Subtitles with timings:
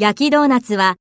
[0.00, 0.96] 焼きドーナツは